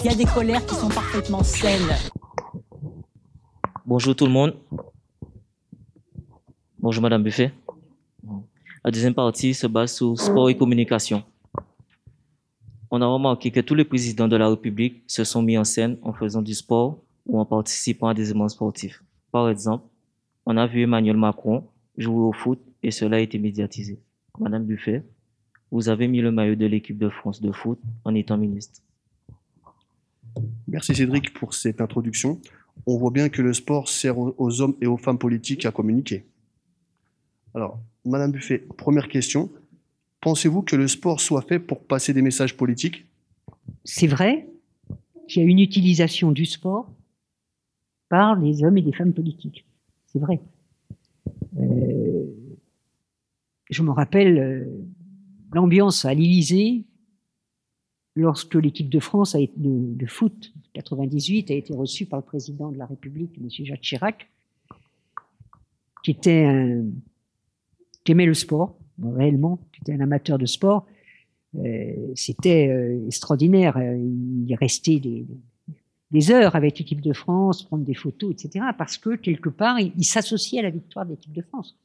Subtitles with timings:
[0.00, 1.94] Il y a des colères qui sont parfaitement saines.
[3.84, 4.54] Bonjour tout le monde.
[6.78, 7.52] Bonjour Madame Buffet.
[8.84, 11.22] La deuxième partie se base sur sport et communication.
[12.90, 15.98] On a remarqué que tous les présidents de la République se sont mis en scène
[16.02, 19.02] en faisant du sport ou en participant à des événements sportifs.
[19.30, 19.86] Par exemple,
[20.46, 21.64] on a vu Emmanuel Macron
[21.96, 24.00] jouer au foot et cela a été médiatisé.
[24.38, 25.04] Madame Buffet,
[25.74, 28.80] vous avez mis le maillot de l'équipe de France de foot en étant ministre.
[30.68, 32.40] Merci Cédric pour cette introduction.
[32.86, 36.26] On voit bien que le sport sert aux hommes et aux femmes politiques à communiquer.
[37.56, 39.50] Alors, Madame Buffet, première question.
[40.20, 43.04] Pensez-vous que le sport soit fait pour passer des messages politiques?
[43.82, 44.46] C'est vrai
[45.26, 46.88] qu'il y a une utilisation du sport
[48.08, 49.64] par les hommes et des femmes politiques.
[50.06, 50.40] C'est vrai.
[51.58, 52.26] Euh,
[53.70, 54.64] je me rappelle euh,
[55.54, 56.84] l'ambiance à l'Élysée
[58.16, 62.86] lorsque l'équipe de France de, foot 98 a été reçue par le président de la
[62.86, 63.48] République, M.
[63.48, 64.30] Jacques Chirac,
[66.02, 70.86] qui aimait le sport, réellement, qui était un amateur de sport.
[71.56, 73.78] Euh, C'était euh, extraordinaire.
[73.78, 78.66] Il est resté des, heures avec l'équipe de France, prendre des photos, etc.
[78.76, 81.76] Parce que quelque part, il, il s'associait à la victoire de l'équipe de France.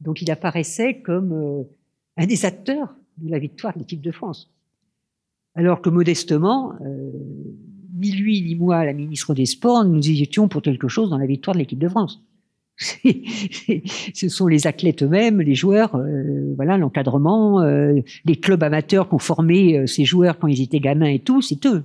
[0.00, 1.64] Donc il apparaissait comme euh,
[2.18, 4.50] un des acteurs de la victoire de l'équipe de France.
[5.54, 7.10] Alors que modestement, euh,
[7.96, 11.18] ni lui ni moi, la ministre des Sports, nous y étions pour quelque chose dans
[11.18, 12.22] la victoire de l'équipe de France.
[12.76, 19.14] Ce sont les athlètes eux-mêmes, les joueurs, euh, voilà, l'encadrement, euh, les clubs amateurs qui
[19.16, 21.82] ont formé ces joueurs quand ils étaient gamins et tout, c'est eux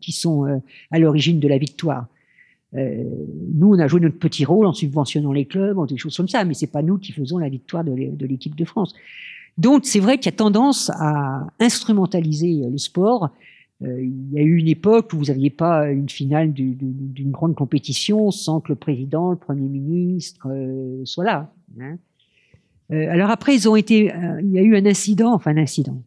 [0.00, 2.08] qui sont à l'origine de la victoire.
[2.72, 6.28] nous, on a joué notre petit rôle en subventionnant les clubs, en des choses comme
[6.28, 8.92] ça, mais c'est pas nous qui faisons la victoire de l'équipe de France.
[9.56, 13.30] Donc, c'est vrai qu'il y a tendance à instrumentaliser le sport
[13.82, 17.54] euh, il y a eu une époque où vous n'aviez pas une finale d'une grande
[17.54, 21.52] compétition sans que le président, le premier ministre euh, soient là.
[21.80, 21.98] Hein.
[22.92, 24.12] Euh, alors après, ils ont été,
[24.42, 26.02] il y a eu un incident, enfin un incident.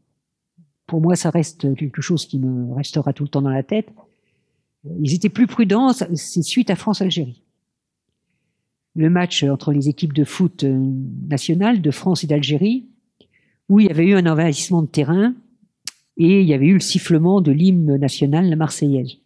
[0.86, 3.90] Pour moi, ça reste quelque chose qui me restera tout le temps dans la tête.
[5.02, 7.44] Ils étaient plus prudents, c'est suite à France-Algérie.
[8.96, 12.88] Le match entre les équipes de foot nationales de France et d'Algérie,
[13.70, 15.34] où il y avait eu un envahissement de terrain
[16.18, 19.18] et il y avait eu le sifflement de l'hymne national, la Marseillaise.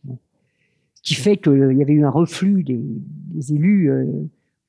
[0.95, 4.05] Ce qui fait qu'il y avait eu un reflux des, élus euh,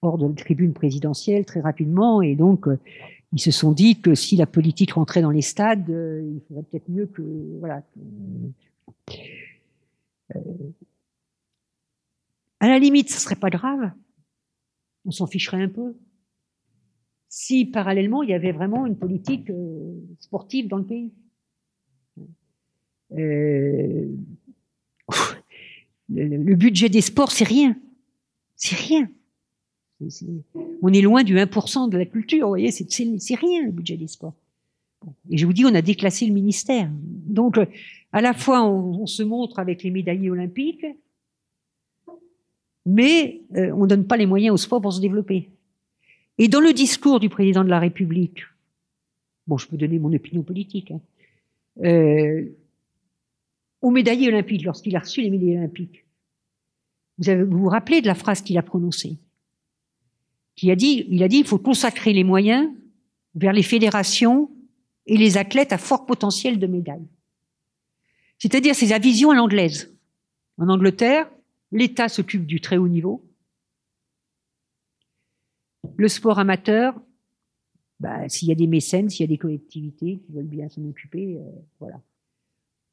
[0.02, 2.78] hors de la tribune présidentielle très rapidement, et donc euh,
[3.32, 6.64] ils se sont dit que si la politique rentrait dans les stades, euh, il faudrait
[6.64, 7.22] peut-être mieux que
[7.60, 7.82] voilà.
[10.36, 10.40] Euh,
[12.60, 13.90] à la limite, ce serait pas grave,
[15.04, 15.94] on s'en ficherait un peu.
[17.34, 19.50] Si parallèlement il y avait vraiment une politique
[20.20, 21.10] sportive dans le pays.
[23.12, 24.06] Euh,
[26.10, 27.74] le, budget des sports, c'est rien.
[28.54, 29.08] C'est rien.
[30.82, 34.08] On est loin du 1% de la culture, vous voyez, c'est rien le budget des
[34.08, 34.34] sports.
[35.30, 36.90] Et je vous dis, on a déclassé le ministère.
[36.92, 37.58] Donc,
[38.12, 40.84] à la fois, on, se montre avec les médaillés olympiques,
[42.84, 45.48] mais euh, on ne donne pas les moyens au sport pour se développer.
[46.38, 48.42] Et dans le discours du président de la République,
[49.46, 51.00] bon, je peux donner mon opinion politique, hein,
[51.84, 52.44] euh,
[53.80, 56.04] au médaillé olympique, lorsqu'il a reçu les médailles olympiques.
[57.18, 59.16] Vous, avez, vous vous rappelez de la phrase qu'il a prononcée
[60.56, 62.70] qui a dit, Il a dit il faut consacrer les moyens
[63.34, 64.50] vers les fédérations
[65.06, 67.06] et les athlètes à fort potentiel de médailles.
[68.38, 69.94] C'est-à-dire, c'est la vision à l'anglaise.
[70.58, 71.30] En Angleterre,
[71.70, 73.24] l'État s'occupe du très haut niveau.
[75.96, 76.94] Le sport amateur,
[78.00, 80.84] bah, s'il y a des mécènes, s'il y a des collectivités qui veulent bien s'en
[80.84, 82.00] occuper, euh, voilà.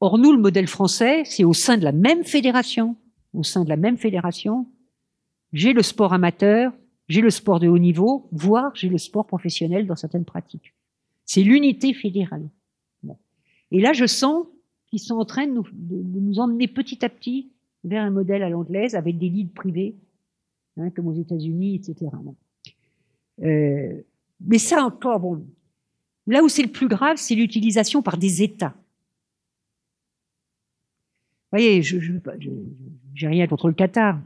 [0.01, 2.95] Or, nous, le modèle français, c'est au sein de la même fédération,
[3.33, 4.67] au sein de la même fédération,
[5.51, 6.72] j'ai le sport amateur,
[7.07, 10.73] j'ai le sport de haut niveau, voire j'ai le sport professionnel dans certaines pratiques.
[11.25, 12.47] C'est l'unité fédérale.
[13.03, 13.17] Bon.
[13.72, 14.46] Et là, je sens
[14.87, 17.52] qu'ils sont en train de nous, emmener petit à petit
[17.84, 19.96] vers un modèle à l'anglaise avec des ligues privées,
[20.78, 22.11] hein, comme aux États-Unis, etc.
[22.22, 22.35] Bon.
[23.44, 24.02] Euh,
[24.41, 25.46] mais ça encore, bon,
[26.28, 28.76] là où c'est le plus grave, c'est l'utilisation par des États
[31.52, 34.20] voyez, je n'ai rien contre le Qatar.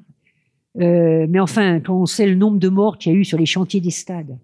[0.79, 3.37] Euh, mais enfin, quand on sait le nombre de morts qu'il y a eu sur
[3.37, 4.37] les chantiers des stades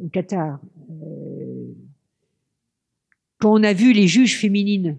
[0.00, 0.58] au Qatar,
[0.90, 1.66] euh,
[3.38, 4.98] quand on a vu les juges féminines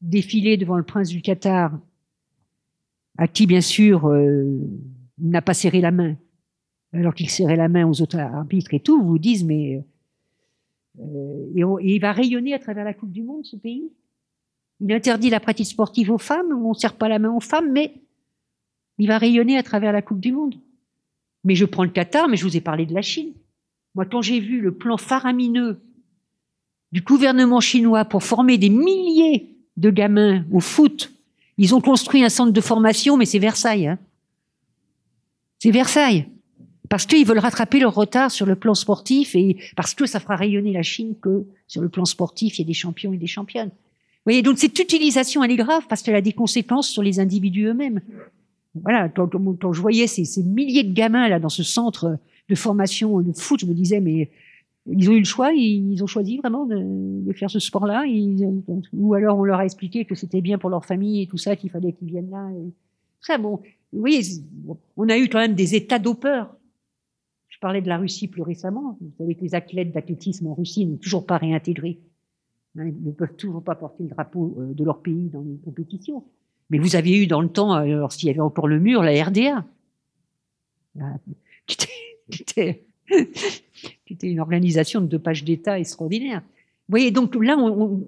[0.00, 1.78] défiler devant le prince du Qatar,
[3.18, 4.58] à qui, bien sûr, euh,
[5.18, 6.16] n'a pas serré la main,
[6.92, 9.82] alors qu'il serrait la main aux autres arbitres et tout, vous dites, mais
[10.98, 13.90] Euh, et, on- et il va rayonner à travers la Coupe du Monde, ce pays?
[14.80, 17.70] Il interdit la pratique sportive aux femmes, on ne serre pas la main aux femmes,
[17.70, 17.94] mais
[18.98, 20.56] il va rayonner à travers la Coupe du Monde.
[21.44, 23.32] Mais je prends le Qatar, mais je vous ai parlé de la Chine.
[23.94, 25.80] Moi, quand j'ai vu le plan faramineux
[26.90, 31.12] du gouvernement chinois pour former des milliers de gamins au foot,
[31.56, 33.86] ils ont construit un centre de formation, mais c'est Versailles.
[33.86, 33.98] hein.
[35.60, 36.26] C'est Versailles.
[36.90, 40.34] Parce qu'ils veulent rattraper leur retard sur le plan sportif et parce que ça fera
[40.34, 43.28] rayonner la Chine que sur le plan sportif, il y a des champions et des
[43.28, 43.68] championnes.
[43.68, 47.20] Vous voyez, donc cette utilisation, elle est grave parce qu'elle a des conséquences sur les
[47.20, 48.00] individus eux-mêmes.
[48.74, 53.32] Voilà, quand, je voyais ces, milliers de gamins là dans ce centre de formation de
[53.32, 54.28] foot, je me disais, mais
[54.90, 58.04] ils ont eu le choix, ils, ont choisi vraiment de, faire ce sport-là,
[58.92, 61.54] ou alors on leur a expliqué que c'était bien pour leur famille et tout ça,
[61.54, 62.50] qu'il fallait qu'ils viennent là.
[62.50, 62.72] Et...
[63.20, 63.60] Très bon.
[63.92, 64.22] Vous voyez,
[64.96, 66.56] on a eu quand même des états dopeurs.
[67.60, 68.96] Parlais de la Russie plus récemment.
[69.00, 72.00] Vous savez que les athlètes d'athlétisme en Russie n'ont toujours pas réintégré.
[72.78, 75.58] Hein, Ils ne peuvent toujours pas porter le drapeau euh, de leur pays dans les
[75.62, 76.24] compétitions.
[76.70, 79.24] Mais vous aviez eu dans le temps, euh, lorsqu'il y avait encore le mur, la
[79.24, 79.66] RDA,
[81.66, 82.84] qui était,
[84.22, 86.40] une organisation de dopage d'État extraordinaire.
[86.40, 88.04] Vous voyez, donc là, on,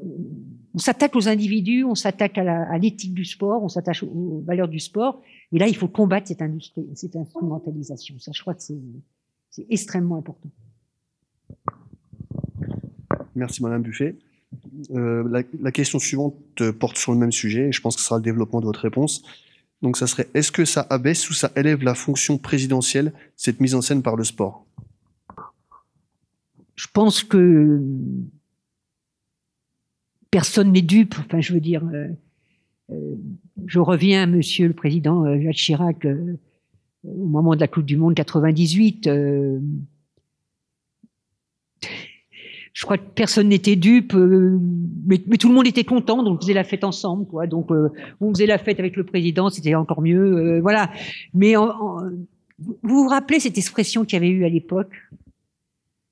[0.77, 5.21] s'attaque aux individus, on s'attaque à l'éthique du sport, on s'attache aux, valeurs du sport.
[5.53, 6.43] Et là, il faut combattre cette,
[6.95, 8.17] cette instrumentalisation.
[8.19, 8.79] Ça, je crois que c'est
[9.53, 10.51] c'est extrêmement important.
[13.37, 14.17] Merci Madame Buffet.
[14.91, 18.03] Euh, la, la question suivante euh, porte sur le même sujet et je pense que
[18.03, 19.23] ce sera le développement de votre réponse.
[19.83, 23.75] Donc ça serait, est-ce que ça abaisse ou ça élève la fonction présidentielle, cette mise
[23.75, 24.67] en scène par le sport?
[26.75, 27.81] Je pense que
[30.31, 31.15] personne n'est dupe.
[31.19, 32.09] Enfin, je veux dire, euh,
[32.91, 33.17] euh,
[33.67, 36.39] je reviens, Monsieur le Président Jacques Chirac, euh,
[37.05, 39.07] au moment de la Coupe du Monde 98.
[39.07, 39.59] euh,
[42.73, 44.59] je crois que personne n'était dupe, euh,
[45.07, 47.47] mais, tout le monde était content, donc on faisait la fête ensemble, quoi.
[47.47, 47.89] Donc euh,
[48.21, 50.91] on faisait la fête avec le président, c'était encore mieux, euh, voilà.
[51.35, 52.11] Mais en- en-
[52.59, 54.93] vous vous rappelez cette expression qu'il y avait eu à l'époque,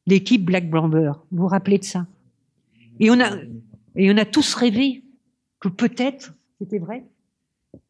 [0.07, 1.13] l'équipe Black Blamber.
[1.31, 2.07] Vous vous rappelez de ça?
[2.99, 3.31] Et on a
[3.97, 5.03] et on a tous rêvé
[5.61, 7.05] que peut-être, c'était vrai,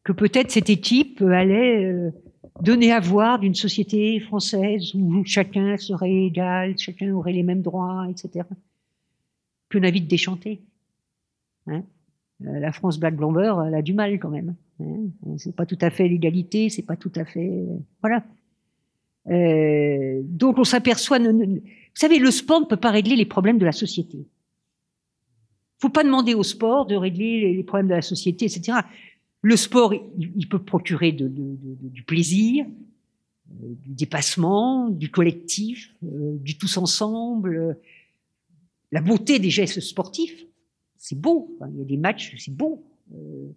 [0.03, 2.11] que peut-être cette équipe allait euh,
[2.59, 8.07] donner à voir d'une société française où chacun serait égal, chacun aurait les mêmes droits,
[8.09, 8.45] etc.
[9.69, 10.61] Que navigue déchanté.
[11.67, 11.83] Hein
[12.45, 14.55] Euh, la France Black Blamber, elle a du mal quand même.
[14.79, 17.65] Hein c'est pas tout à fait l'égalité, c'est pas tout à fait,
[18.01, 18.23] voilà.
[19.29, 21.61] Euh, donc on s'aperçoit, vous
[21.93, 24.25] savez, le sport ne peut pas régler les problèmes de la société.
[25.77, 28.79] faut pas demander au sport de régler les problèmes de la société, etc.
[29.41, 32.65] Le sport, il, peut procurer du plaisir,
[33.63, 37.77] euh, du dépassement, du collectif, euh, du tous ensemble,
[38.91, 40.45] la beauté des gestes sportifs.
[40.97, 41.57] C'est beau.
[41.71, 42.85] Il y a des matchs, c'est beau.
[43.13, 43.49] Euh,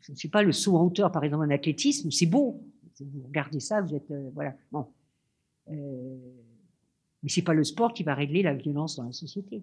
[0.00, 2.60] je ne sais pas, le saut en hauteur, par exemple, en athlétisme, c'est beau.
[2.98, 4.12] Vous regardez ça, vous êtes.
[4.34, 4.56] voilà.
[4.72, 4.86] Bon.
[5.68, 9.62] Mais c'est pas le sport qui va régler la violence dans la société.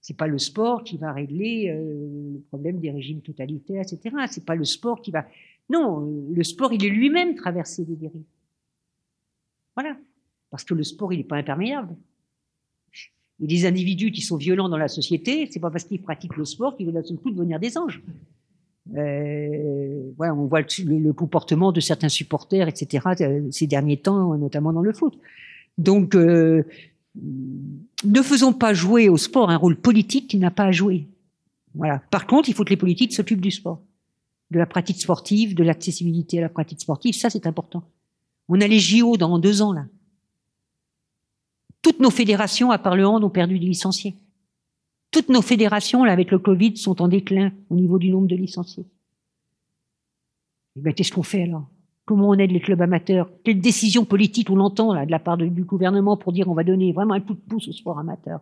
[0.00, 4.16] C'est pas le sport qui va régler euh, le problème des régimes totalitaires, etc.
[4.30, 5.26] C'est pas le sport qui va.
[5.68, 8.22] Non, euh, le sport, il est lui-même traversé des dérives.
[9.74, 9.96] Voilà.
[10.50, 11.94] Parce que le sport, il n'est pas imperméable.
[13.40, 16.44] A des individus qui sont violents dans la société, c'est pas parce qu'ils pratiquent le
[16.44, 18.02] sport qu'ils veulent d'un seul coup devenir des anges.
[18.96, 23.06] Euh, voilà, on voit le, comportement de certains supporters, etc.
[23.50, 25.18] ces derniers temps, notamment dans le foot.
[25.76, 26.16] Donc,
[27.14, 31.08] ne faisons pas jouer au sport un rôle politique qu'il n'a pas à jouer.
[31.74, 32.00] Voilà.
[32.10, 33.82] Par contre, il faut que les politiques s'occupent du sport,
[34.50, 37.14] de la pratique sportive, de l'accessibilité à la pratique sportive.
[37.14, 37.84] Ça, c'est important.
[38.48, 39.86] On a les JO dans deux ans là.
[41.82, 44.16] Toutes nos fédérations, à part le hand, ont perdu des licenciés.
[45.10, 48.84] Toutes nos fédérations, avec le Covid, sont en déclin au niveau du nombre de licenciés.
[50.76, 51.68] Eh ben, qu'est-ce qu'on fait alors?
[52.08, 55.36] Comment on aide les clubs amateurs Quelle décision politique on entend là de la part
[55.36, 58.40] du gouvernement pour dire on va donner vraiment un coup de pouce au sport amateur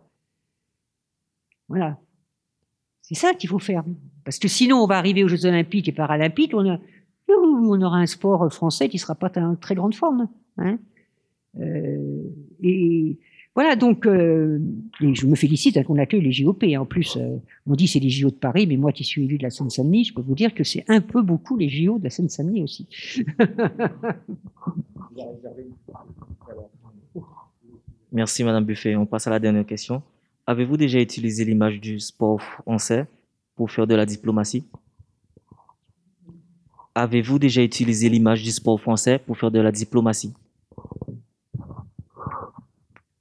[1.67, 1.97] Voilà.
[3.01, 3.83] C'est ça qu'il faut faire.
[4.23, 8.49] Parce que sinon, on va arriver aux Jeux Olympiques et Paralympiques, on, aura un sport
[8.53, 10.29] français qui ne sera pas en très grande forme.
[10.57, 10.79] hein.
[11.59, 12.23] Euh,
[13.57, 14.59] voilà, donc, euh,
[15.01, 16.63] je me félicite qu'on accueille les JOP.
[16.77, 19.39] En plus, euh, on dit c'est les JO de Paris, mais moi qui suis élu
[19.39, 22.03] de la Seine-Saint-Denis, je peux vous dire que c'est un peu beaucoup les JO de
[22.03, 22.85] la Seine-Saint-Denis aussi.
[28.11, 28.95] Merci, Madame Buffet.
[28.95, 30.03] On passe à la dernière question.
[30.45, 33.07] Avez-vous déjà utilisé l'image du sport français
[33.55, 34.65] pour faire de la diplomatie?
[36.93, 40.31] Avez-vous déjà utilisé l'image du sport français pour faire de la diplomatie?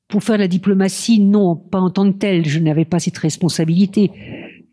[0.09, 4.13] Pour faire la diplomatie, non, pas en tant que telle, je n'avais pas cette responsabilité.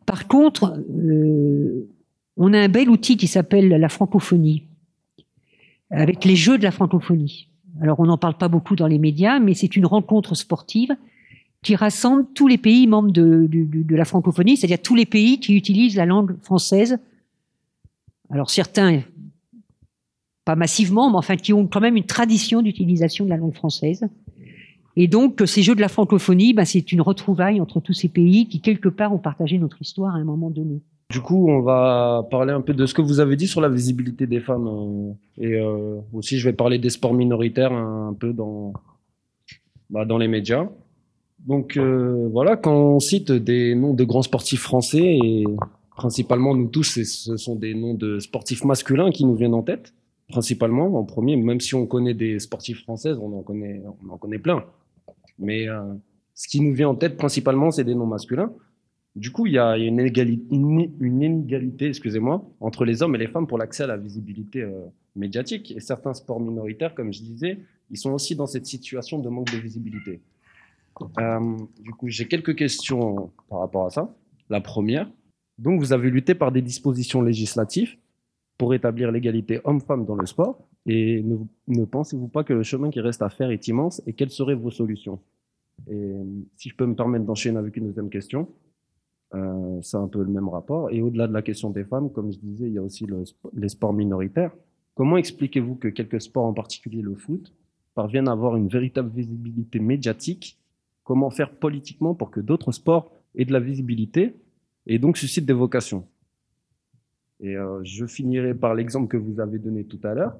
[0.05, 1.89] Par contre, euh,
[2.37, 4.63] on a un bel outil qui s'appelle la francophonie,
[5.89, 7.49] avec les Jeux de la francophonie.
[7.81, 10.95] Alors on n'en parle pas beaucoup dans les médias, mais c'est une rencontre sportive
[11.63, 15.55] qui rassemble tous les pays membres de, de la francophonie, c'est-à-dire tous les pays qui
[15.55, 16.99] utilisent la langue française.
[18.29, 19.01] Alors certains,
[20.45, 24.07] pas massivement, mais enfin qui ont quand même une tradition d'utilisation de la langue française.
[24.95, 28.47] Et donc, ces Jeux de la francophonie, ben, c'est une retrouvaille entre tous ces pays
[28.47, 30.81] qui, quelque part, ont partagé notre histoire à un moment donné.
[31.09, 33.69] Du coup, on va parler un peu de ce que vous avez dit sur la
[33.69, 34.67] visibilité des femmes.
[34.67, 38.73] Euh, et euh, aussi, je vais parler des sports minoritaires un peu dans,
[39.89, 40.67] bah, les médias.
[41.45, 45.43] Donc euh, voilà, quand on cite des noms de grands sportifs français, et
[45.95, 49.93] principalement nous tous, ce sont des noms de sportifs masculins qui nous viennent en tête,
[50.29, 54.63] principalement en premier, même si on connaît des sportifs françaises, on en connaît plein.
[55.39, 55.81] Mais euh,
[56.33, 58.51] ce qui nous vient en tête principalement, c'est des noms masculins.
[59.15, 63.59] Du coup, il y a une inégalité, excusez-moi, entre les hommes et les femmes pour
[63.59, 64.85] l'accès à la visibilité euh,
[65.15, 65.71] médiatique.
[65.71, 67.59] Et certains sports minoritaires, comme je disais,
[67.91, 70.21] ils sont aussi dans cette situation de manque de visibilité.
[71.19, 74.15] Euh, du coup, j'ai quelques questions par rapport à ça.
[74.49, 75.09] La première,
[75.57, 77.97] donc vous avez lutté par des dispositions législatives
[78.57, 80.67] pour établir l'égalité homme-femme dans le sport.
[80.85, 81.23] Et
[81.67, 84.55] ne, pensez-vous pas que le chemin qui reste à faire est immense et quelles seraient
[84.55, 85.19] vos solutions?
[85.89, 86.13] Et
[86.57, 88.47] si je peux me permettre d'enchaîner avec une deuxième question,
[89.33, 90.91] euh, c'est un peu le même rapport.
[90.91, 93.07] Et au-delà de la question des femmes, comme je disais, il y a aussi
[93.53, 94.51] les sports minoritaires.
[94.95, 97.51] Comment expliquez-vous que quelques sports, en particulier le foot,
[97.95, 100.59] parviennent à avoir une véritable visibilité médiatique?
[101.03, 104.35] Comment faire politiquement pour que d'autres sports aient de la visibilité
[104.85, 106.05] et donc suscitent des vocations?
[107.39, 110.37] Et euh, je finirai par l'exemple que vous avez donné tout à l'heure.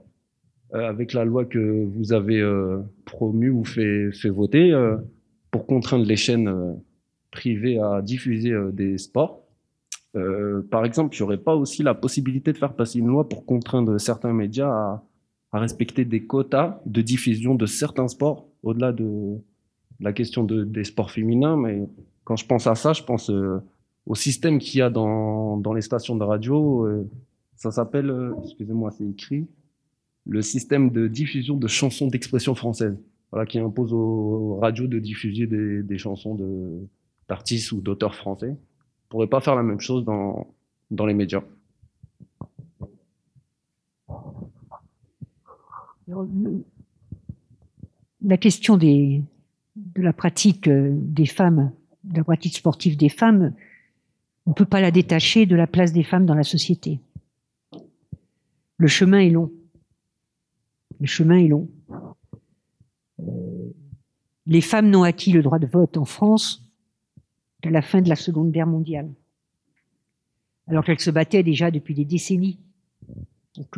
[0.76, 4.98] Euh, avec la loi que vous avez euh, promue ou fait, voter euh,
[5.52, 6.80] pour contraindre les chaînes
[7.30, 9.44] privées à diffuser des sports.
[10.72, 13.46] par exemple, il n'y aurait pas aussi la possibilité de faire passer une loi pour
[13.46, 15.04] contraindre certains médias à,
[15.60, 19.38] respecter des quotas de diffusion de certains sports, au-delà de
[20.00, 21.58] la question de, des sports féminins.
[21.58, 21.84] Mais
[22.24, 23.32] quand je pense à ça, je pense
[24.06, 26.88] au système qu'il y a dans, dans les stations de radio.
[27.56, 29.48] ça s'appelle, excusez-moi, c'est écrit,
[30.26, 32.98] le système de diffusion de chansons d'expression française,
[33.32, 36.38] voilà, qui impose aux radios de diffuser des, des chansons
[37.28, 38.56] d'artistes ou d'auteurs français.
[38.56, 40.48] On pourrait pas faire la même chose dans,
[40.92, 41.44] dans les médias.
[48.22, 49.22] La question des,
[49.76, 51.72] de la pratique euh, des femmes,
[52.04, 53.54] de la pratique sportive des femmes,
[54.46, 57.00] on ne peut pas la détacher de la place des femmes dans la société.
[58.78, 59.52] Le chemin est long.
[61.00, 61.70] Le chemin est long.
[63.20, 63.74] Euh,
[64.46, 66.64] les femmes n'ont acquis le droit de vote en France
[67.62, 69.10] qu'à la fin de la Seconde Guerre mondiale,
[70.68, 72.60] alors qu'elles se battaient déjà depuis des décennies.
[73.56, 73.78] Donc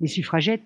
[0.00, 0.62] les suffragettes,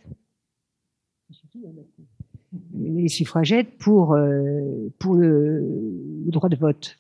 [2.75, 5.63] les suffragettes pour, euh, pour le,
[6.27, 6.99] droit de vote.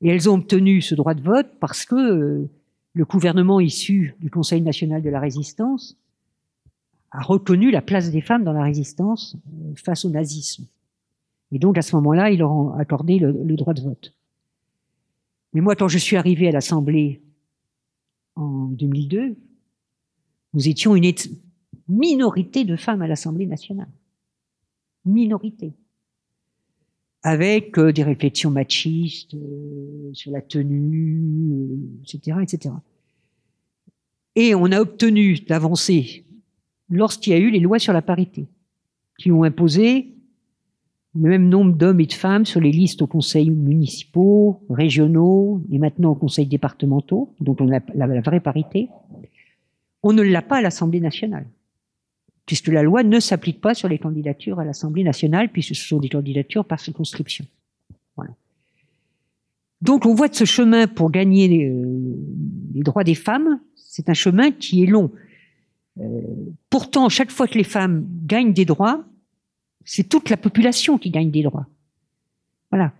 [0.00, 2.50] Et elles ont obtenu ce droit de vote parce que euh,
[2.92, 5.96] le gouvernement issu du Conseil national de la résistance
[7.10, 10.66] a reconnu la place des femmes dans la résistance euh, face au nazisme.
[11.52, 14.14] Et donc à ce moment-là, il leur a accordé le, droit de vote.
[15.54, 17.22] Mais moi, quand je suis arrivé à l'Assemblée
[18.36, 19.36] en 2002,
[20.54, 21.10] nous étions une
[21.88, 23.88] minorité de femmes à l'Assemblée nationale.
[25.04, 25.72] Minorité.
[27.22, 32.74] Avec euh, des réflexions machistes euh, sur la tenue, etc., etc.
[34.36, 36.24] Et on a obtenu d'avancer
[36.88, 38.46] lorsqu'il y a eu les lois sur la parité,
[39.18, 40.14] qui ont imposé
[41.14, 45.78] le même nombre d'hommes et de femmes sur les listes aux conseils municipaux, régionaux et
[45.78, 48.88] maintenant aux conseils départementaux, donc on a la, vraie parité,
[50.02, 51.46] on ne l'a pas à l'Assemblée nationale,
[52.48, 55.98] puisque la loi ne s'applique pas sur les candidatures à l'Assemblée nationale, puisque ce sont
[55.98, 57.44] des candidatures par circonscription.
[58.16, 58.30] Voilà.
[59.82, 62.16] Donc on voit de ce chemin pour gagner les, euh,
[62.74, 65.10] les droits des femmes, c'est un chemin qui est long.
[66.00, 66.22] Euh,
[66.70, 69.04] pourtant, chaque fois que les femmes gagnent des droits,
[69.84, 71.66] c'est toute la population qui gagne des droits.
[72.70, 72.94] Voilà.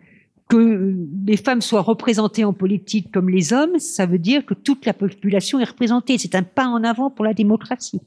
[0.51, 0.95] Que
[1.27, 4.93] les femmes soient représentées en politique comme les hommes, ça veut dire que toute la
[4.93, 6.19] population est représentée.
[6.19, 8.03] C'est un pas en avant pour la démocratie.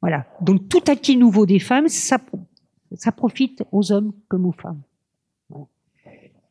[0.00, 0.26] Voilà.
[0.40, 2.18] Donc tout acquis nouveau des femmes, ça,
[2.94, 4.82] ça profite aux hommes comme aux femmes.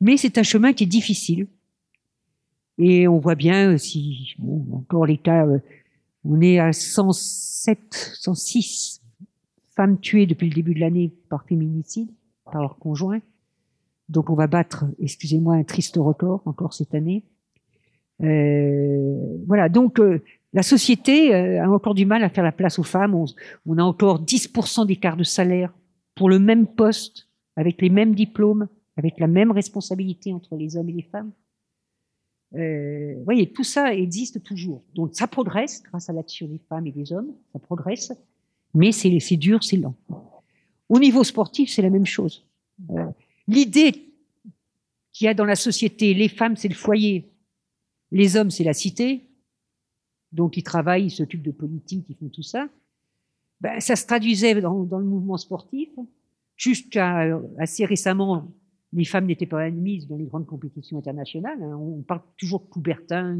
[0.02, 1.48] Mais c'est un chemin qui est difficile.
[2.78, 5.60] Et on voit bien, si bon, encore les cas euh,
[6.26, 9.02] on est à 107, 106
[9.76, 12.10] femmes tuées depuis le début de l'année par féminicide.
[12.46, 13.22] par leur conjoint.
[14.10, 17.24] Donc on va battre, excusez-moi, un triste record encore cette année.
[18.22, 20.24] Euh, voilà, donc euh,
[20.56, 23.14] la société euh, a encore du mal à faire la place aux femmes.
[23.66, 25.74] On, a encore 10% d'écart de salaire
[26.16, 30.90] pour le même poste, avec les mêmes diplômes, avec la même responsabilité entre les hommes
[30.90, 31.32] et les femmes.
[32.56, 34.82] Euh, vous voyez, tout ça existe toujours.
[34.94, 38.14] Donc ça progresse grâce à l'action des femmes et des hommes, ça progresse,
[38.74, 39.96] mais c'est c'est dur, c'est lent.
[40.88, 42.46] Au niveau sportif, c'est la même chose.
[42.92, 43.08] Euh,
[43.50, 43.92] L'idée
[45.12, 47.30] qu'il y a dans la société, les femmes, c'est le foyer,
[48.12, 49.22] les hommes, c'est la cité,
[50.36, 52.68] donc ils travaillent, ils s'occupent de politique, ils font tout ça.
[53.62, 55.90] Ben, ça se traduisait dans, dans le mouvement sportif.
[56.58, 58.48] Jusqu'à euh, assez récemment,
[58.94, 61.62] les femmes n'étaient pas admises dans les grandes compétitions internationales.
[61.62, 61.76] hein.
[61.78, 63.38] On parle toujours de Coubertin,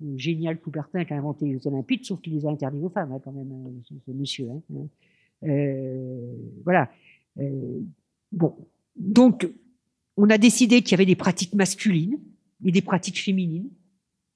[0.00, 3.12] le génial Coubertin qui a inventé les Olympiques, sauf qu'il les a interdits aux femmes,
[3.12, 3.70] hein, quand même, hein,
[4.06, 4.48] ce, monsieur.
[5.44, 6.90] Euh, voilà.
[7.38, 7.80] Euh,
[8.32, 8.56] bon.
[8.96, 9.48] Donc,
[10.16, 12.18] on a décidé qu'il y avait des pratiques masculines
[12.64, 13.70] et des pratiques féminines.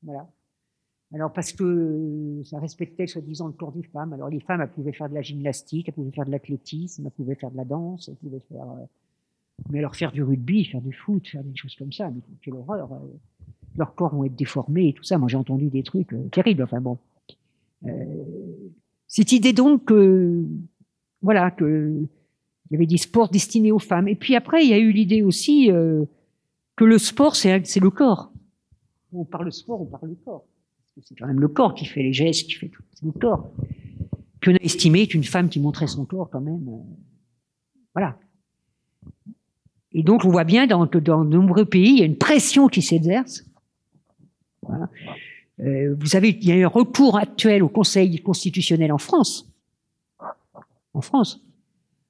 [0.02, 0.28] Voilà.
[1.14, 4.12] Alors, parce que ça respectait, soi-disant, le corps des femmes.
[4.12, 7.12] Alors, les femmes, elles pouvaient faire de la gymnastique, elles pouvaient faire de l'athlétisme, elles
[7.12, 8.64] pouvaient faire de la danse, elles pouvaient faire.
[8.64, 8.84] euh,
[9.70, 12.54] mais alors, faire du rugby, faire du foot, faire des choses comme ça, mais quelle
[12.54, 12.92] horreur.
[12.92, 12.96] euh,
[13.76, 15.18] leurs corps vont être déformés et tout ça.
[15.18, 16.62] Moi, j'ai entendu des trucs euh, terribles.
[16.62, 16.98] Enfin, bon.
[17.86, 18.24] Euh,
[19.06, 20.44] cette idée donc que,
[21.22, 22.06] voilà, que
[22.70, 24.08] il y avait des sports destinés aux femmes.
[24.08, 26.04] Et puis après, il y a eu l'idée aussi euh,
[26.76, 28.30] que le sport, c'est le corps.
[29.12, 30.44] On parle sport, on parle corps.
[30.98, 32.82] Que C'est quand même le corps qui fait les gestes, qui fait tout.
[32.94, 33.52] C'est le corps.
[34.40, 36.94] Puis on a estimé qu'une femme qui montrait son corps, quand même, euh,
[37.94, 38.18] voilà.
[39.92, 42.18] Et donc, on voit bien dans, que dans de nombreux pays, il y a une
[42.18, 43.44] pression qui s'exerce.
[44.62, 44.90] Voilà.
[45.60, 49.48] Euh, vous savez, il y a un recours actuel au Conseil constitutionnel en France.
[50.94, 51.44] En France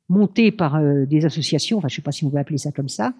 [0.08, 2.72] monté par euh, des associations, enfin je ne sais pas si on veut appeler ça
[2.72, 3.12] comme ça,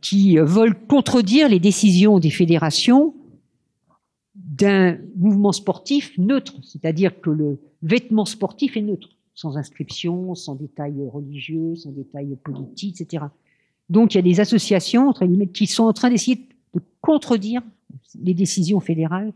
[0.00, 3.14] qui veulent contredire les décisions des fédérations
[4.58, 11.08] d'un mouvement sportif neutre, c'est-à-dire que le vêtement sportif est neutre, sans inscription, sans détails
[11.08, 13.24] religieux, sans détails politiques, etc.
[13.88, 15.12] Donc il y a des associations
[15.54, 17.62] qui sont en train d'essayer de contredire
[18.20, 19.32] les décisions fédérales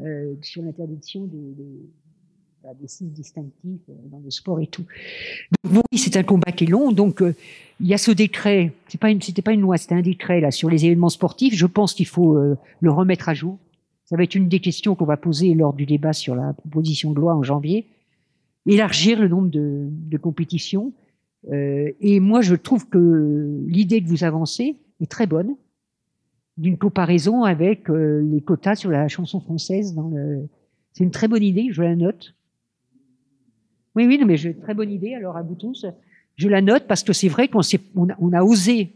[0.00, 4.84] euh, sur l'interdiction des, des, des signes distinctifs euh, dans le sport et tout.
[5.64, 6.92] Donc, oui, c'est un combat qui est long.
[6.92, 7.34] Donc, euh,
[7.80, 8.72] il y a ce décret.
[8.88, 11.54] C'est pas une, c'était pas une loi, c'était un décret là sur les événements sportifs.
[11.54, 13.58] Je pense qu'il faut le remettre à jour.
[14.04, 17.12] Ça va être une des questions qu'on va poser lors du débat sur la proposition
[17.12, 17.86] de loi en janvier.
[18.66, 20.92] Élargir le nombre de, de compétitions.
[21.50, 25.56] Euh, et moi, je trouve que l'idée que vous avancez est très bonne,
[26.56, 29.94] d'une comparaison avec euh, les quotas sur la chanson française.
[29.94, 30.48] Dans le...
[30.92, 32.34] C'est une très bonne idée, je la note.
[33.94, 35.86] Oui, oui, non, mais j'ai très bonne idée, alors à vous tous.
[36.36, 37.60] Je la note parce que c'est vrai qu'on
[37.94, 38.92] on a osé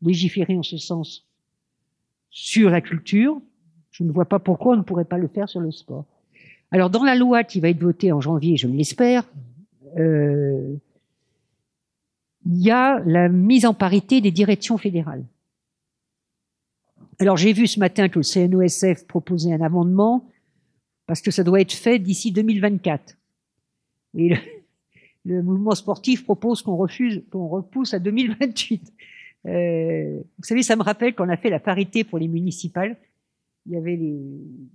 [0.00, 1.28] légiférer en ce sens
[2.30, 3.40] sur la culture.
[3.92, 6.04] Je ne vois pas pourquoi on ne pourrait pas le faire sur le sport.
[6.70, 9.24] Alors, dans la loi qui va être votée en janvier, je l'espère,
[9.98, 10.74] euh,
[12.46, 15.24] il y a la mise en parité des directions fédérales.
[17.18, 20.26] Alors, j'ai vu ce matin que le CNOSF proposait un amendement
[21.06, 23.18] parce que ça doit être fait d'ici 2024.
[24.16, 24.34] Et
[25.26, 28.92] le, mouvement sportif propose qu'on refuse, qu'on repousse à 2028.
[29.44, 32.96] Euh, vous savez, ça me rappelle qu'on a fait la parité pour les municipales.
[33.66, 34.18] Il y avait les,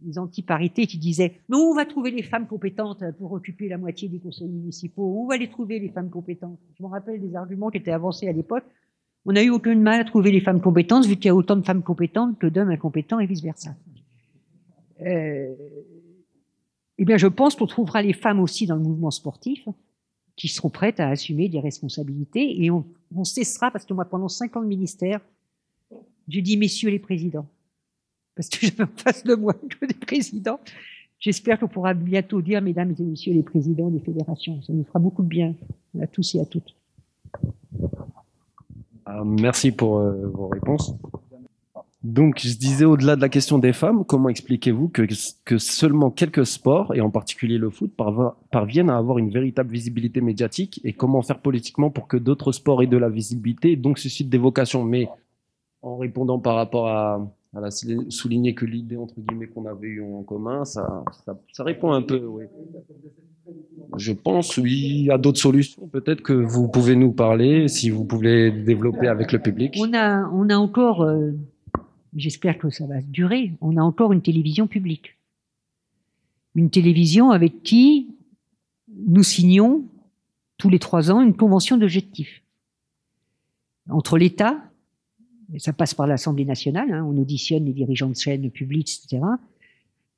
[0.06, 4.08] les anti-parités qui disaient non, on va trouver les femmes compétentes pour occuper la moitié
[4.08, 5.04] des conseils municipaux?
[5.04, 6.60] Où on va les trouver les femmes compétentes?
[6.78, 8.63] Je me rappelle des arguments qui étaient avancés à l'époque.
[9.26, 11.58] On n'a eu aucun mal à trouver les femmes compétentes, vu qu'il y a autant
[11.58, 13.76] de femmes compétentes que d'hommes incompétents et vice versa.
[15.02, 15.54] Euh,
[16.97, 19.67] eh bien, je pense qu'on trouvera les femmes aussi dans le mouvement sportif
[20.38, 24.30] qui seront prêtes à assumer des responsabilités et on, on cessera, parce que moi, pendant
[24.30, 25.19] cinq ans de ministère,
[26.30, 27.47] je dis messieurs les présidents,
[28.38, 30.60] parce que j'avais en face de moi des présidents.
[31.19, 34.62] J'espère qu'on pourra bientôt dire mesdames et messieurs les présidents des fédérations.
[34.62, 35.56] Ça nous fera beaucoup de bien
[36.00, 36.76] à tous et à toutes.
[39.06, 40.93] Ah, merci pour euh, vos réponses.
[42.04, 45.02] Donc, je disais, au-delà de la question des femmes, comment expliquez-vous que,
[45.43, 47.91] que seulement quelques sports, et en particulier le foot,
[48.52, 52.84] parviennent à avoir une véritable visibilité médiatique et comment faire politiquement pour que d'autres sports
[52.84, 54.84] aient de la visibilité et donc suscitent des vocations?
[54.84, 55.10] Mais
[55.82, 60.04] en répondant par rapport à, à la souligner que l'idée, entre guillemets, qu'on avait eue
[60.04, 61.04] en commun, ça,
[61.60, 62.46] répond un peu, oui.
[63.98, 65.88] Je pense, oui, a d'autres solutions.
[65.88, 69.78] Peut-être que vous pouvez nous parler, si vous pouvez développer avec le public.
[69.80, 71.32] On a, on a encore, euh,
[72.16, 75.16] j'espère que ça va durer, on a encore une télévision publique.
[76.56, 78.10] Une télévision avec qui
[79.08, 79.86] nous signons
[80.58, 82.44] tous les trois ans une convention d'objectifs.
[83.90, 84.67] entre l'État,
[85.58, 89.24] ça passe par l'Assemblée nationale, hein, on auditionne les dirigeants de chaînes publiques, etc.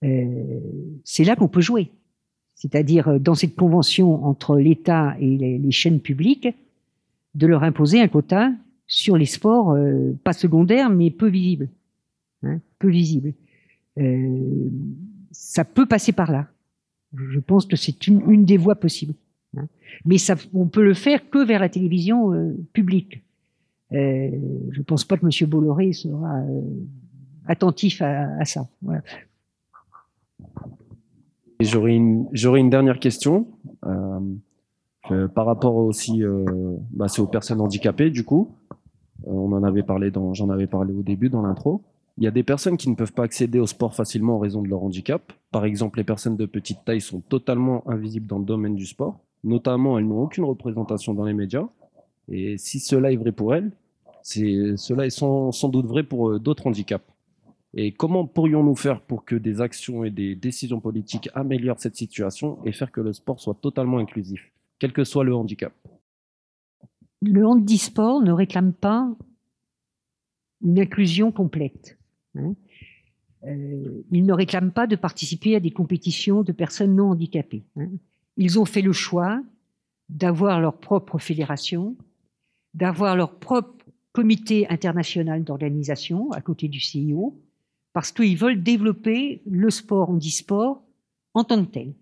[0.04, 0.60] Euh,
[1.04, 1.92] c'est là qu'on peut jouer.
[2.56, 6.48] C'est-à-dire euh, dans cette convention entre l'État et les, chaînes publiques,
[7.36, 8.52] de leur imposer un quota
[8.88, 11.70] sur les sports, euh, pas secondaires, mais peu visibles.
[12.44, 13.34] Hein, peu visibles.
[13.98, 14.70] Euh,
[15.32, 16.48] ça peut passer par là.
[17.14, 19.14] Je pense que c'est une, une, des voies possibles.
[19.58, 19.68] Hein.
[20.06, 23.22] Mais ça, on peut le faire que vers la télévision euh, publique.
[23.94, 24.30] Euh,
[24.72, 25.50] je ne pense pas que M.
[25.50, 26.62] Bolloré sera euh,
[27.48, 28.68] attentif à, ça.
[31.60, 33.48] J'aurais une, dernière question
[33.86, 36.22] euh, par rapport aussi,
[36.92, 38.56] bah, aux personnes handicapées du coup.
[39.26, 41.82] on en avait parlé j'en avais parlé au début dans l'intro.
[42.18, 44.62] Il y a des personnes qui ne peuvent pas accéder au sport facilement en raison
[44.62, 45.32] de leur handicap.
[45.52, 49.20] Par exemple, les personnes de petite taille sont totalement invisibles dans le domaine du sport.
[49.46, 51.70] Notamment, elles n'ont aucune représentation dans les médias.
[52.32, 53.72] Et si cela est vrai pour elles,
[54.22, 57.06] cela est sans, sans, doute vrai pour euh, d'autres handicaps.
[57.74, 62.64] Et comment pourrions-nous faire pour que des actions et des décisions politiques améliorent cette situation
[62.66, 65.74] et faire que le sport soit totalement inclusif, quel que soit le handicap?
[67.22, 69.14] Le handisport ne réclame pas
[70.64, 71.98] une inclusion complète.
[72.36, 72.56] Hein.
[73.46, 77.64] Euh, il ne réclame pas de participer à des compétitions de personnes non handicapées.
[77.78, 77.90] Hein.
[78.38, 79.42] Ils ont fait le choix
[80.10, 81.96] d'avoir leur propre fédération,
[82.74, 87.40] d'avoir leur propre comité international d'organisation à côté du CIO,
[87.94, 90.84] parce qu'ils veulent développer le sport handisport
[91.34, 91.94] en tant que tel.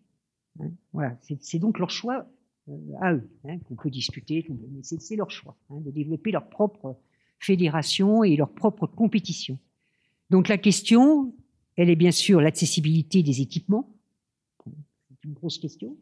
[0.60, 0.72] Hein.
[0.94, 2.26] Voilà, c'est donc leur choix
[2.70, 6.50] euh, à eux, hein, qu'on peut discuter, mais c'est leur choix hein, de développer leur
[6.50, 6.98] propre
[7.40, 9.60] fédération et leur propre compétition.
[10.30, 11.34] Donc la question,
[11.76, 13.94] elle est bien sûr l'accessibilité des équipements.
[14.66, 15.96] C'est une grosse question.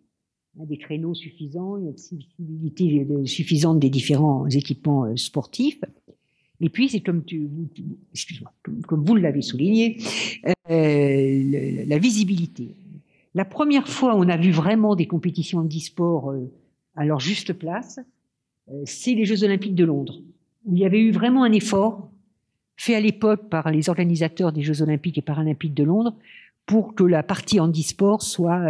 [0.57, 5.81] Des créneaux suffisants, une accessibilité suffisante des différents équipements euh, sportifs.
[6.61, 7.49] Et puis, c'est comme tu,
[8.63, 9.97] comme, comme, vous l'avez souligné,
[10.71, 12.69] euh, la visibilité.
[13.33, 16.49] La première fois où on a vu vraiment des compétitions d'e-sport euh,
[16.95, 17.99] à leur juste place,
[18.85, 20.21] c'est les Jeux Olympiques de Londres,
[20.65, 22.09] où il y avait eu vraiment un effort
[22.77, 26.15] fait à l'époque par les organisateurs des Jeux Olympiques et Paralympiques de Londres
[26.65, 28.63] pour que la partie handisport soit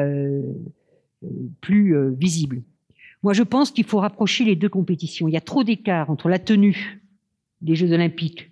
[1.62, 2.62] plus euh, visible.
[3.24, 5.28] Moi, je pense qu'il faut rapprocher les deux compétitions.
[5.28, 7.02] Il y a trop d'écart entre la tenue
[7.62, 8.52] des Jeux Olympiques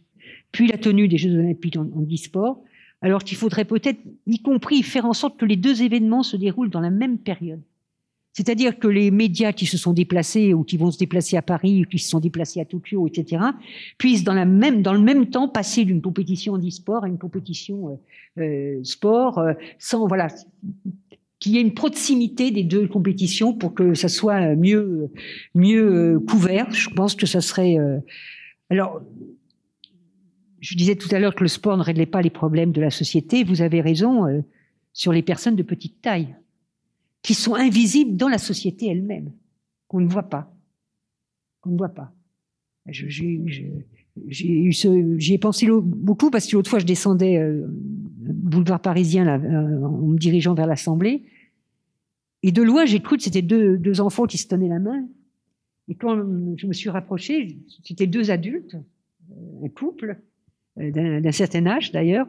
[0.54, 2.64] puis la tenue des Jeux Olympiques en handisport,
[3.02, 6.70] alors qu'il faudrait peut-être, y compris, faire en sorte que les deux événements se déroulent
[6.70, 7.62] dans la même période.
[8.32, 11.84] C'est-à-dire que les médias qui se sont déplacés ou qui vont se déplacer à Paris
[11.84, 13.44] ou qui se sont déplacés à Tokyo, etc.,
[13.98, 14.46] puissent dans, le
[15.00, 18.00] même temps passer d'une compétition d'e-sport à une compétition
[18.38, 19.44] euh, euh, sport,
[19.78, 20.30] sans voilà,
[21.44, 25.12] qu'il y ait une proximité des deux compétitions pour que ça soit mieux
[25.54, 26.72] mieux couvert.
[26.72, 27.76] Je pense que ça serait.
[28.70, 29.02] alors,
[30.62, 32.90] je disais tout à l'heure que le sport ne réglait pas les problèmes de la
[32.90, 33.44] société.
[33.44, 34.42] Vous avez raison
[34.94, 36.34] sur les personnes de petite taille
[37.24, 39.34] qui sont invisibles dans la société elle-même,
[39.90, 40.50] qu'on ne voit pas.
[41.60, 42.14] Qu'on ne voit pas.
[42.88, 43.42] J'ai
[45.34, 47.68] ai pensé beaucoup parce que l'autre fois je descendais euh,
[48.32, 51.24] boulevard parisien euh, en me dirigeant vers l'Assemblée.
[52.42, 55.06] Et de loin j'ai cru que c'était deux, deux enfants qui se tenaient la main.
[55.88, 56.16] Et quand
[56.58, 58.78] je me suis rapproché c'était deux adultes
[59.64, 60.18] un couple
[60.80, 62.28] euh, d'un certain âge d'ailleurs.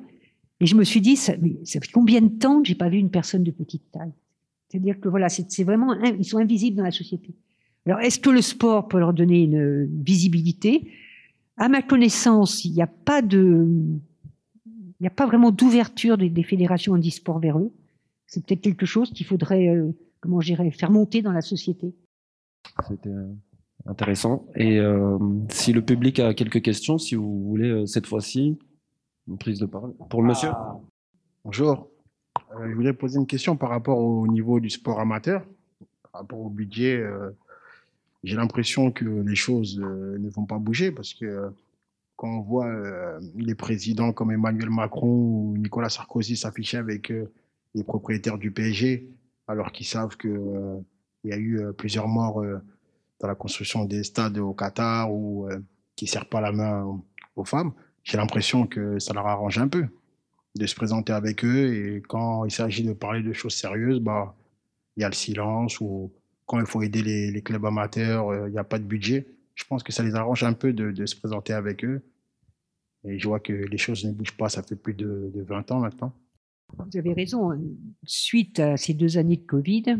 [0.61, 2.89] Et je me suis dit ça, mais ça fait combien de temps que j'ai pas
[2.89, 4.13] vu une personne de petite taille?
[4.69, 7.35] C'est-à-dire que voilà, c'est vraiment, ils sont invisibles dans la société.
[7.87, 10.89] Alors, est-ce que le sport peut leur donner une visibilité?
[11.57, 13.69] À ma connaissance, il n'y a pas de,
[15.05, 17.73] n'y a pas vraiment d'ouverture des, des, fédérations handisport vers eux.
[18.27, 21.95] C'est peut-être quelque chose qu'il faudrait, euh, comment je dirais, faire monter dans la société.
[22.88, 23.33] C'était euh,
[23.87, 24.47] intéressant.
[24.57, 25.19] Et euh,
[25.51, 28.59] si le public a quelques questions, si vous voulez, cette fois-ci,
[29.29, 29.95] une prise de parole.
[30.11, 30.51] Pour le monsieur.
[30.53, 30.79] Ah.
[31.45, 31.88] Bonjour.
[32.57, 35.45] Euh, je voulais poser une question par rapport au niveau du sport amateur,
[36.11, 36.97] par rapport au budget.
[36.97, 37.31] Euh,
[38.23, 41.51] j'ai l'impression que les choses euh, ne vont pas bouger parce que
[42.16, 42.70] quand on voit
[43.37, 47.12] les présidents comme Emmanuel Macron ou Nicolas Sarkozy s'afficher avec
[47.74, 49.09] les propriétaires du PSG,
[49.48, 50.85] alors qu'ils savent qu'il
[51.24, 52.42] y a eu plusieurs morts
[53.20, 55.48] dans la construction des stades au Qatar ou
[55.96, 57.00] qui ne serrent pas la main
[57.37, 57.72] aux femmes,
[58.05, 59.87] j'ai l'impression que ça leur arrange un peu
[60.55, 61.74] de se présenter avec eux.
[61.74, 64.35] Et quand il s'agit de parler de choses sérieuses, bah,
[64.96, 66.12] il y a le silence ou
[66.46, 69.27] quand il faut aider les, clubs amateurs, euh, il n'y a pas de budget.
[69.55, 72.03] Je pense que ça les arrange un peu de, se présenter avec eux.
[73.05, 74.49] Et je vois que les choses ne bougent pas.
[74.49, 76.12] Ça fait plus de, de 20 ans maintenant.
[76.77, 77.51] Vous avez raison.
[78.05, 79.99] Suite à ces deux années de Covid,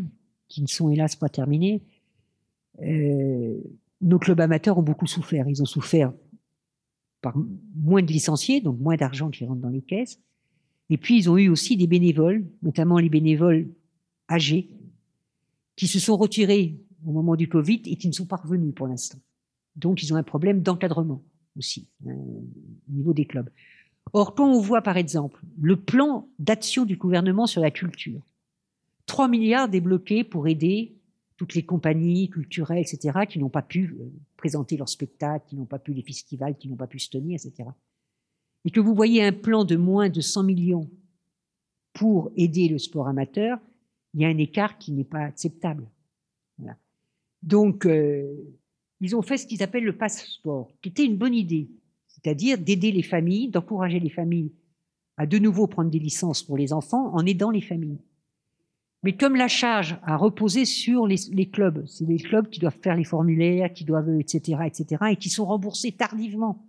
[0.49, 1.83] qui ne sont hélas pas terminées,
[2.83, 3.61] euh,
[4.01, 5.49] nos clubs amateurs ont beaucoup souffert.
[5.49, 6.12] Ils ont souffert
[7.21, 7.35] par
[7.75, 10.21] moins de licenciés, donc moins d'argent qui rentre dans les caisses.
[10.90, 13.69] Et puis, ils ont eu aussi des bénévoles, notamment les bénévoles
[14.31, 14.71] âgés,
[15.77, 18.87] qui se sont retirés au moment du Covid et qui ne sont pas revenus pour
[18.87, 19.19] l'instant.
[19.77, 21.23] Donc, ils ont un problème d'encadrement
[21.57, 23.51] aussi hein, au niveau des clubs.
[24.13, 28.23] Or, quand on voit, par exemple, le plan d'action du gouvernement sur la culture,
[29.07, 30.97] 3 milliards débloqués pour aider
[31.37, 35.65] toutes les compagnies culturelles, etc., qui n'ont pas pu euh, présenter leurs spectacles, qui n'ont
[35.65, 37.71] pas pu les festivals, qui n'ont pas pu se tenir, etc.
[38.65, 40.89] Et que vous voyez un plan de moins de 100 millions
[41.93, 43.59] pour aider le sport amateur,
[44.15, 45.89] il y a un écart qui n'est pas acceptable.
[47.43, 48.33] Donc, euh,
[49.05, 51.69] ils ont fait ce qu'ils appellent le passeport, qui était une bonne idée,
[52.09, 54.51] c'est-à-dire d'aider les familles, d'encourager les familles
[55.19, 58.01] à de nouveau prendre des licences pour les enfants en aidant les familles.
[59.03, 62.97] Mais comme la charge a reposé sur les, clubs, c'est les clubs qui doivent faire
[62.97, 66.67] les formulaires, qui doivent, etc., etc., et qui sont remboursés tardivement,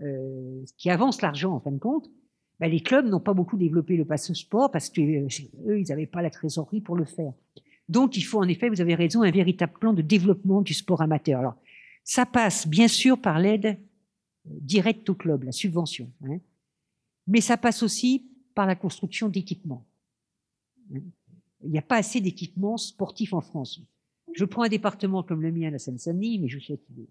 [0.00, 2.10] euh, qui avancent l'argent en fin de compte,
[2.58, 5.28] ben les clubs n'ont pas beaucoup développé le passe-sport parce que euh,
[5.68, 7.34] eux, ils n'avaient pas la trésorerie pour le faire.
[7.90, 11.02] Donc, il faut en effet, vous avez raison, un véritable plan de développement du sport
[11.02, 11.40] amateur.
[11.40, 11.56] Alors,
[12.04, 16.38] ça passe bien sûr par l'aide euh, directe au club, la subvention, hein,
[17.26, 19.86] mais ça passe aussi par la construction d'équipements.
[20.94, 21.00] Hein
[21.62, 23.80] il n'y a pas assez d'équipements sportifs en France.
[24.32, 27.08] Je prends un département comme le mien, la Seine-Saint-Denis, mais je sais qu'il est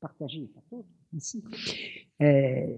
[0.00, 1.42] partagé par d'autres ici.
[2.22, 2.76] Euh,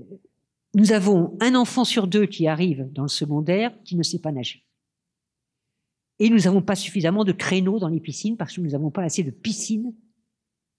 [0.75, 4.33] nous avons un enfant sur deux qui arrive dans le secondaire qui ne sait pas
[4.33, 4.66] nager.
[6.19, 9.03] Et nous n'avons pas suffisamment de créneaux dans les piscines parce que nous n'avons pas
[9.03, 9.95] assez de piscines.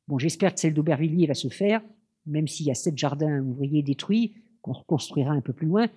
[0.08, 1.82] Bon, j'espère que celle d'Aubervilliers va se faire,
[2.26, 5.88] même s'il y a sept jardins ouvriers détruits, qu'on reconstruira un peu plus loin,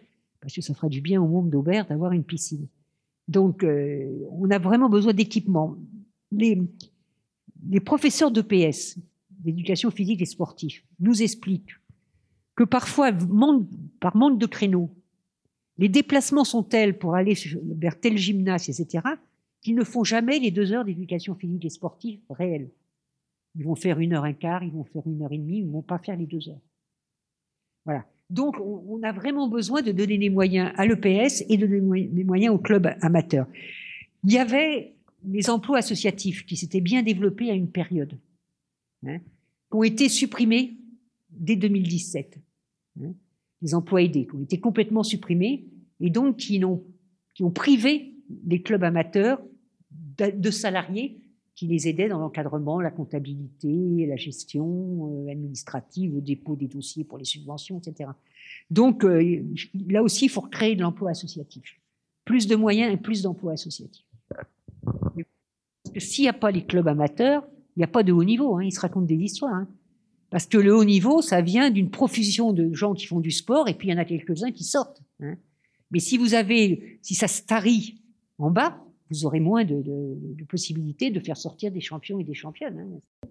[0.40, 2.66] parce que ça fera du bien au monde d'Aubert d'avoir une piscine.
[3.29, 5.76] Donc, euh, on a vraiment besoin d'équipement.
[6.33, 6.61] Les,
[7.68, 8.98] les professeurs d'EPS,
[9.31, 11.76] d'éducation physique et sportive, nous expliquent
[12.57, 13.12] que parfois,
[14.00, 14.90] par manque de créneaux,
[15.79, 17.35] les déplacements sont tels pour aller
[17.79, 19.03] vers tel gymnase, etc.,
[19.61, 22.70] qu'ils ne font jamais les deux heures d'éducation physique et sportive réelles.
[23.57, 25.66] Ils vont faire une heure un quart, ils vont faire une heure et demie, ils
[25.66, 26.61] ne vont pas faire les deux heures.
[27.85, 28.07] Voilà.
[28.29, 32.23] Donc, on, a vraiment besoin de donner des moyens à l'EPS et de donner des
[32.23, 33.49] moyens aux clubs amateurs.
[34.23, 34.94] Il y avait
[35.25, 38.16] les emplois associatifs qui s'étaient bien développés à une période,
[39.05, 40.77] hein, qui ont été supprimés
[41.31, 42.38] dès 2017.
[43.03, 43.14] Hein,
[43.62, 45.66] les emplois aidés qui ont été complètement supprimés
[45.99, 46.83] et donc qui ont,
[47.35, 48.10] qui ont privé
[48.47, 49.40] les clubs amateurs
[50.19, 51.21] de salariés
[51.61, 57.05] qui les aidaient dans l'encadrement, la comptabilité, la gestion euh, administrative, le dépôt des dossiers
[57.05, 58.09] pour les subventions, etc.
[58.71, 59.43] Donc euh,
[59.90, 61.79] là aussi, il faut recréer de l'emploi associatif.
[62.25, 64.07] Plus de moyens et plus d'emplois associatifs.
[64.35, 68.25] Parce que s'il n'y a pas les clubs amateurs, il n'y a pas de haut
[68.25, 68.57] niveau.
[68.57, 69.53] Hein, ils se racontent des histoires.
[69.53, 69.69] Hein.
[70.31, 73.69] Parce que le haut niveau, ça vient d'une profusion de gens qui font du sport,
[73.69, 75.03] et puis il y en a quelques-uns qui sortent.
[75.21, 75.37] Hein.
[75.90, 78.00] Mais si vous avez, si ça se tarit
[78.40, 79.85] en bas, vous aurez moins de,
[80.48, 82.79] possibilités de faire sortir des champions et des championnes.
[82.79, 83.29] Hein.